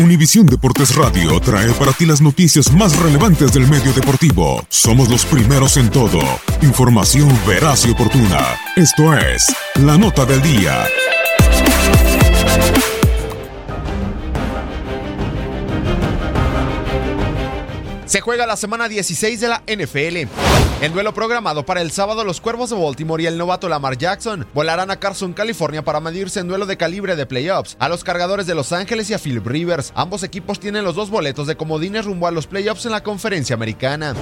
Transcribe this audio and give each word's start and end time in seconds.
Univisión 0.00 0.46
Deportes 0.46 0.96
Radio 0.96 1.38
trae 1.38 1.72
para 1.74 1.92
ti 1.92 2.04
las 2.04 2.20
noticias 2.20 2.72
más 2.72 2.98
relevantes 2.98 3.52
del 3.52 3.68
medio 3.68 3.92
deportivo. 3.92 4.66
Somos 4.68 5.08
los 5.08 5.24
primeros 5.24 5.76
en 5.76 5.88
todo. 5.88 6.18
Información 6.62 7.28
veraz 7.46 7.86
y 7.86 7.92
oportuna. 7.92 8.40
Esto 8.74 9.16
es 9.16 9.54
La 9.76 9.96
Nota 9.96 10.24
del 10.24 10.42
Día. 10.42 10.84
Se 18.04 18.20
juega 18.20 18.46
la 18.46 18.56
semana 18.56 18.88
16 18.88 19.40
de 19.40 19.48
la 19.48 19.62
NFL. 19.68 20.63
En 20.80 20.92
duelo 20.92 21.14
programado 21.14 21.64
para 21.64 21.80
el 21.80 21.92
sábado, 21.92 22.24
los 22.24 22.40
Cuervos 22.40 22.70
de 22.70 22.76
Baltimore 22.76 23.22
y 23.22 23.26
el 23.26 23.38
novato 23.38 23.68
Lamar 23.68 23.96
Jackson 23.96 24.46
volarán 24.52 24.90
a 24.90 24.96
Carson, 24.96 25.32
California 25.32 25.82
para 25.82 26.00
medirse 26.00 26.40
en 26.40 26.48
duelo 26.48 26.66
de 26.66 26.76
calibre 26.76 27.16
de 27.16 27.26
playoffs 27.26 27.76
a 27.78 27.88
los 27.88 28.04
cargadores 28.04 28.46
de 28.46 28.54
Los 28.54 28.72
Ángeles 28.72 29.08
y 29.08 29.14
a 29.14 29.18
Philip 29.18 29.46
Rivers. 29.46 29.92
Ambos 29.94 30.24
equipos 30.24 30.60
tienen 30.60 30.84
los 30.84 30.96
dos 30.96 31.10
boletos 31.10 31.46
de 31.46 31.56
comodines 31.56 32.04
rumbo 32.04 32.26
a 32.26 32.32
los 32.32 32.46
playoffs 32.46 32.84
en 32.86 32.92
la 32.92 33.02
conferencia 33.02 33.54
americana. 33.54 34.14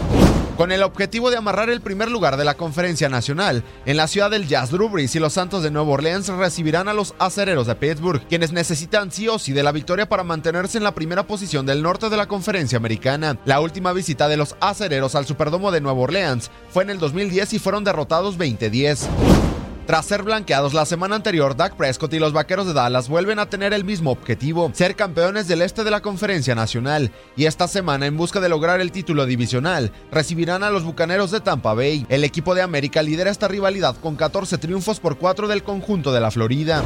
Con 0.57 0.71
el 0.71 0.83
objetivo 0.83 1.31
de 1.31 1.39
amarrar 1.39 1.71
el 1.71 1.81
primer 1.81 2.11
lugar 2.11 2.37
de 2.37 2.45
la 2.45 2.55
conferencia 2.55 3.09
nacional, 3.09 3.65
en 3.87 3.97
la 3.97 4.07
ciudad 4.07 4.31
del 4.31 4.47
Jazz 4.47 4.71
Drew 4.71 4.91
y 4.99 5.19
los 5.19 5.33
Santos 5.33 5.63
de 5.63 5.71
Nueva 5.71 5.93
Orleans 5.93 6.29
recibirán 6.29 6.89
a 6.89 6.93
los 6.93 7.15
acereros 7.19 7.67
de 7.67 7.75
Pittsburgh, 7.75 8.21
quienes 8.29 8.53
necesitan 8.53 9.11
sí 9.11 9.29
o 9.29 9.39
sí 9.39 9.53
de 9.53 9.63
la 9.63 9.73
victoria 9.73 10.09
para 10.09 10.25
mantenerse 10.25 10.77
en 10.77 10.85
la 10.85 10.95
primera 10.95 11.27
posición 11.27 11.65
del 11.65 11.83
norte 11.83 12.11
de 12.11 12.19
la 12.19 12.29
conferencia 12.29 12.77
americana. 12.77 13.39
La 13.47 13.61
última 13.61 13.95
visita 13.95 14.29
de 14.29 14.37
los 14.37 14.55
acereros 14.61 15.15
al 15.15 15.27
Superdomo 15.27 15.73
de 15.73 15.81
Nueva 15.81 16.01
Orleans 16.01 16.51
fue 16.69 16.83
en 16.83 16.91
el 16.91 16.99
2010 16.99 17.55
y 17.55 17.59
fueron 17.59 17.83
derrotados 17.83 18.39
20-10. 18.39 19.52
Tras 19.93 20.07
ser 20.07 20.23
blanqueados 20.23 20.73
la 20.73 20.87
semana 20.87 21.17
anterior, 21.17 21.55
Dak 21.55 21.77
Prescott 21.77 22.15
y 22.15 22.19
los 22.19 22.33
Vaqueros 22.33 22.67
de 22.67 22.73
Dallas 22.73 23.11
vuelven 23.11 23.39
a 23.39 23.51
tener 23.51 23.75
el 23.75 23.85
mismo 23.85 24.11
objetivo, 24.11 24.71
ser 24.73 24.97
campeones 24.97 25.49
del 25.49 25.61
este 25.61 25.85
de 25.85 25.91
la 25.91 26.01
Conferencia 26.01 26.55
Nacional, 26.55 27.13
y 27.37 27.45
esta 27.45 27.69
semana 27.69 28.07
en 28.07 28.17
busca 28.17 28.41
de 28.41 28.49
lograr 28.49 28.81
el 28.81 28.91
título 28.91 29.27
divisional, 29.27 29.93
recibirán 30.11 30.63
a 30.63 30.71
los 30.71 30.83
Bucaneros 30.83 31.31
de 31.31 31.41
Tampa 31.41 31.75
Bay. 31.75 32.07
El 32.09 32.25
equipo 32.25 32.55
de 32.55 32.63
América 32.63 33.03
lidera 33.03 33.31
esta 33.31 33.49
rivalidad 33.49 33.95
con 33.97 34.17
14 34.17 34.57
triunfos 34.57 34.99
por 34.99 35.19
4 35.19 35.47
del 35.47 35.63
conjunto 35.63 36.11
de 36.11 36.21
la 36.21 36.31
Florida. 36.31 36.83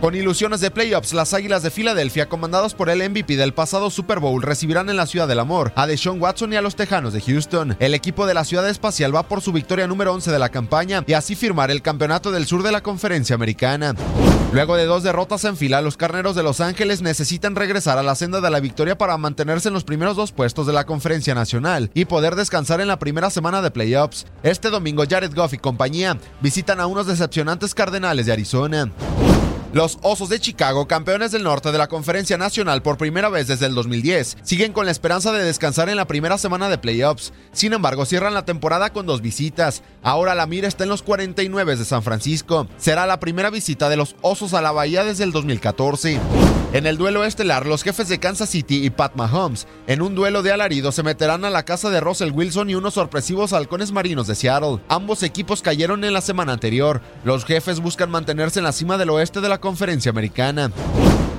Con 0.00 0.14
ilusiones 0.14 0.60
de 0.60 0.70
playoffs, 0.70 1.12
las 1.12 1.34
Águilas 1.34 1.64
de 1.64 1.72
Filadelfia, 1.72 2.28
comandados 2.28 2.72
por 2.72 2.88
el 2.88 3.10
MVP 3.10 3.36
del 3.36 3.52
pasado 3.52 3.90
Super 3.90 4.20
Bowl, 4.20 4.40
recibirán 4.42 4.88
en 4.90 4.96
la 4.96 5.06
Ciudad 5.06 5.26
del 5.26 5.40
Amor 5.40 5.72
a 5.74 5.88
Deshaun 5.88 6.22
Watson 6.22 6.52
y 6.52 6.56
a 6.56 6.62
los 6.62 6.76
Tejanos 6.76 7.12
de 7.12 7.20
Houston. 7.20 7.76
El 7.80 7.94
equipo 7.94 8.24
de 8.24 8.34
la 8.34 8.44
Ciudad 8.44 8.68
Espacial 8.68 9.14
va 9.14 9.24
por 9.24 9.40
su 9.40 9.50
victoria 9.50 9.88
número 9.88 10.14
11 10.14 10.30
de 10.30 10.38
la 10.38 10.50
campaña 10.50 11.02
y 11.04 11.14
así 11.14 11.34
firmar 11.34 11.72
el 11.72 11.82
campeonato 11.82 12.30
del 12.30 12.46
sur 12.46 12.62
de 12.62 12.70
la 12.70 12.80
Conferencia 12.80 13.34
Americana. 13.34 13.96
Luego 14.52 14.76
de 14.76 14.86
dos 14.86 15.02
derrotas 15.02 15.44
en 15.44 15.56
fila, 15.56 15.82
los 15.82 15.96
Carneros 15.96 16.36
de 16.36 16.44
Los 16.44 16.60
Ángeles 16.60 17.02
necesitan 17.02 17.56
regresar 17.56 17.98
a 17.98 18.02
la 18.02 18.14
senda 18.14 18.40
de 18.40 18.50
la 18.50 18.60
victoria 18.60 18.96
para 18.96 19.18
mantenerse 19.18 19.68
en 19.68 19.74
los 19.74 19.84
primeros 19.84 20.16
dos 20.16 20.30
puestos 20.30 20.66
de 20.66 20.72
la 20.72 20.86
Conferencia 20.86 21.34
Nacional 21.34 21.90
y 21.92 22.04
poder 22.04 22.36
descansar 22.36 22.80
en 22.80 22.88
la 22.88 23.00
primera 23.00 23.30
semana 23.30 23.62
de 23.62 23.72
playoffs. 23.72 24.26
Este 24.44 24.70
domingo, 24.70 25.04
Jared 25.10 25.34
Goff 25.34 25.54
y 25.54 25.58
compañía 25.58 26.16
visitan 26.40 26.80
a 26.80 26.86
unos 26.86 27.08
decepcionantes 27.08 27.74
Cardenales 27.74 28.26
de 28.26 28.32
Arizona. 28.32 28.90
Los 29.72 29.98
Osos 30.00 30.30
de 30.30 30.40
Chicago, 30.40 30.88
campeones 30.88 31.30
del 31.30 31.42
norte 31.42 31.70
de 31.72 31.78
la 31.78 31.88
Conferencia 31.88 32.38
Nacional 32.38 32.80
por 32.80 32.96
primera 32.96 33.28
vez 33.28 33.48
desde 33.48 33.66
el 33.66 33.74
2010, 33.74 34.38
siguen 34.42 34.72
con 34.72 34.86
la 34.86 34.92
esperanza 34.92 35.30
de 35.30 35.44
descansar 35.44 35.90
en 35.90 35.96
la 35.96 36.06
primera 36.06 36.38
semana 36.38 36.70
de 36.70 36.78
playoffs. 36.78 37.34
Sin 37.52 37.74
embargo, 37.74 38.06
cierran 38.06 38.32
la 38.32 38.46
temporada 38.46 38.94
con 38.94 39.04
dos 39.04 39.20
visitas. 39.20 39.82
Ahora 40.02 40.34
la 40.34 40.46
mira 40.46 40.68
está 40.68 40.84
en 40.84 40.90
los 40.90 41.02
49 41.02 41.76
de 41.76 41.84
San 41.84 42.02
Francisco. 42.02 42.66
Será 42.78 43.06
la 43.06 43.20
primera 43.20 43.50
visita 43.50 43.90
de 43.90 43.98
los 43.98 44.16
Osos 44.22 44.54
a 44.54 44.62
la 44.62 44.72
Bahía 44.72 45.04
desde 45.04 45.24
el 45.24 45.32
2014. 45.32 46.18
En 46.74 46.86
el 46.86 46.98
duelo 46.98 47.24
estelar, 47.24 47.64
los 47.64 47.82
jefes 47.82 48.08
de 48.08 48.20
Kansas 48.20 48.50
City 48.50 48.84
y 48.84 48.90
Pat 48.90 49.14
Mahomes, 49.14 49.66
en 49.86 50.02
un 50.02 50.14
duelo 50.14 50.42
de 50.42 50.52
alarido, 50.52 50.92
se 50.92 51.02
meterán 51.02 51.46
a 51.46 51.50
la 51.50 51.64
casa 51.64 51.88
de 51.88 51.98
Russell 51.98 52.30
Wilson 52.30 52.68
y 52.68 52.74
unos 52.74 52.92
sorpresivos 52.94 53.54
halcones 53.54 53.90
marinos 53.90 54.26
de 54.26 54.34
Seattle. 54.34 54.78
Ambos 54.88 55.22
equipos 55.22 55.62
cayeron 55.62 56.04
en 56.04 56.12
la 56.12 56.20
semana 56.20 56.52
anterior. 56.52 57.00
Los 57.24 57.46
jefes 57.46 57.80
buscan 57.80 58.10
mantenerse 58.10 58.60
en 58.60 58.64
la 58.64 58.72
cima 58.72 58.98
del 58.98 59.08
oeste 59.08 59.40
de 59.40 59.48
la 59.48 59.62
conferencia 59.62 60.10
americana. 60.10 60.70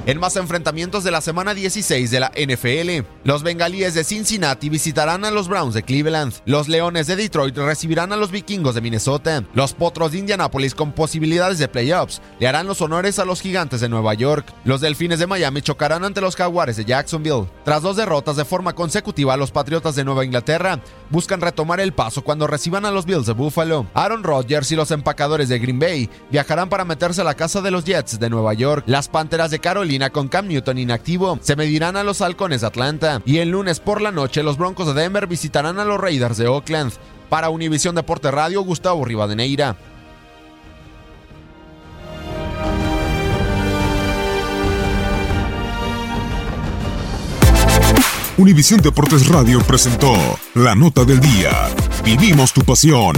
En 0.09 0.19
más 0.19 0.35
enfrentamientos 0.37 1.03
de 1.03 1.11
la 1.11 1.21
semana 1.21 1.53
16 1.53 2.09
de 2.09 2.19
la 2.19 2.31
NFL, 2.31 3.07
los 3.23 3.43
bengalíes 3.43 3.93
de 3.93 4.03
Cincinnati 4.03 4.67
visitarán 4.67 5.23
a 5.23 5.29
los 5.29 5.47
Browns 5.47 5.75
de 5.75 5.83
Cleveland, 5.83 6.33
los 6.47 6.67
Leones 6.67 7.05
de 7.05 7.15
Detroit 7.15 7.55
recibirán 7.55 8.11
a 8.11 8.15
los 8.17 8.31
Vikingos 8.31 8.73
de 8.73 8.81
Minnesota, 8.81 9.43
los 9.53 9.75
Potros 9.75 10.13
de 10.13 10.17
Indianapolis 10.17 10.73
con 10.73 10.93
posibilidades 10.93 11.59
de 11.59 11.67
playoffs 11.67 12.23
le 12.39 12.47
harán 12.47 12.65
los 12.65 12.81
honores 12.81 13.19
a 13.19 13.25
los 13.25 13.39
Gigantes 13.39 13.81
de 13.81 13.89
Nueva 13.89 14.15
York, 14.15 14.51
los 14.63 14.81
Delfines 14.81 15.19
de 15.19 15.27
Miami 15.27 15.61
chocarán 15.61 16.03
ante 16.03 16.21
los 16.21 16.35
Jaguares 16.35 16.77
de 16.77 16.85
Jacksonville. 16.85 17.47
Tras 17.63 17.83
dos 17.83 17.95
derrotas 17.95 18.35
de 18.35 18.45
forma 18.45 18.73
consecutiva, 18.73 19.37
los 19.37 19.51
Patriotas 19.51 19.95
de 19.95 20.05
Nueva 20.05 20.25
Inglaterra 20.25 20.79
buscan 21.11 21.39
retomar 21.39 21.79
el 21.81 21.93
paso 21.93 22.23
cuando 22.23 22.47
reciban 22.47 22.83
a 22.85 22.91
los 22.91 23.05
Bills 23.05 23.27
de 23.27 23.33
Buffalo. 23.33 23.85
Aaron 23.93 24.23
Rodgers 24.23 24.71
y 24.71 24.75
los 24.75 24.89
empacadores 24.89 25.49
de 25.49 25.59
Green 25.59 25.77
Bay 25.77 26.09
viajarán 26.31 26.67
para 26.67 26.83
meterse 26.83 27.21
a 27.21 27.25
la 27.25 27.35
casa 27.35 27.61
de 27.61 27.69
los 27.69 27.83
Jets 27.83 28.19
de 28.19 28.31
Nueva 28.31 28.55
York. 28.55 28.85
Las 28.87 29.07
Panteras 29.07 29.51
de 29.51 29.59
con 30.09 30.29
Cam 30.29 30.47
Newton 30.47 30.77
inactivo. 30.77 31.37
Se 31.41 31.57
medirán 31.57 31.97
a 31.97 32.03
los 32.03 32.21
Halcones 32.21 32.61
de 32.61 32.67
Atlanta 32.67 33.21
y 33.25 33.39
el 33.39 33.49
lunes 33.49 33.81
por 33.81 34.01
la 34.01 34.11
noche 34.11 34.43
los 34.43 34.57
Broncos 34.57 34.87
de 34.87 35.01
Denver 35.01 35.27
visitarán 35.27 35.79
a 35.79 35.83
los 35.85 35.99
Raiders 35.99 36.37
de 36.37 36.47
Oakland. 36.47 36.93
Para 37.27 37.49
Univisión 37.49 37.95
Deporte 37.95 38.31
Radio, 38.31 38.61
Gustavo 38.61 39.03
Rivadeneira. 39.03 39.75
Univisión 48.39 48.79
Deportes 48.79 49.27
Radio 49.27 49.59
presentó 49.59 50.13
la 50.53 50.73
nota 50.73 51.03
del 51.03 51.19
día. 51.19 51.51
Vivimos 52.05 52.53
tu 52.53 52.61
pasión. 52.61 53.17